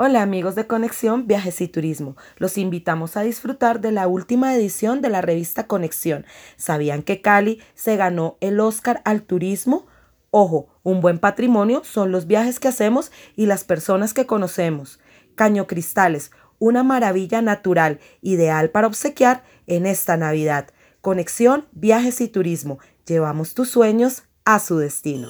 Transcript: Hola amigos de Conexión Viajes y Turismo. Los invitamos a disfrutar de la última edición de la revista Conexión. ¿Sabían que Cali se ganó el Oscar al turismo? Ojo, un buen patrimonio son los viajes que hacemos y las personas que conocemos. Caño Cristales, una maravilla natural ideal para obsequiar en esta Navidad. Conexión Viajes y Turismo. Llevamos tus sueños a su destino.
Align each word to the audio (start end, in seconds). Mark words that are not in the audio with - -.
Hola 0.00 0.22
amigos 0.22 0.54
de 0.54 0.68
Conexión 0.68 1.26
Viajes 1.26 1.60
y 1.60 1.66
Turismo. 1.66 2.16
Los 2.36 2.56
invitamos 2.56 3.16
a 3.16 3.22
disfrutar 3.22 3.80
de 3.80 3.90
la 3.90 4.06
última 4.06 4.54
edición 4.54 5.02
de 5.02 5.08
la 5.08 5.22
revista 5.22 5.66
Conexión. 5.66 6.24
¿Sabían 6.56 7.02
que 7.02 7.20
Cali 7.20 7.60
se 7.74 7.96
ganó 7.96 8.36
el 8.40 8.60
Oscar 8.60 9.02
al 9.04 9.22
turismo? 9.22 9.88
Ojo, 10.30 10.68
un 10.84 11.00
buen 11.00 11.18
patrimonio 11.18 11.82
son 11.82 12.12
los 12.12 12.28
viajes 12.28 12.60
que 12.60 12.68
hacemos 12.68 13.10
y 13.34 13.46
las 13.46 13.64
personas 13.64 14.14
que 14.14 14.24
conocemos. 14.24 15.00
Caño 15.34 15.66
Cristales, 15.66 16.30
una 16.60 16.84
maravilla 16.84 17.42
natural 17.42 17.98
ideal 18.22 18.70
para 18.70 18.86
obsequiar 18.86 19.42
en 19.66 19.84
esta 19.84 20.16
Navidad. 20.16 20.68
Conexión 21.00 21.66
Viajes 21.72 22.20
y 22.20 22.28
Turismo. 22.28 22.78
Llevamos 23.04 23.52
tus 23.52 23.70
sueños 23.70 24.22
a 24.44 24.60
su 24.60 24.78
destino. 24.78 25.26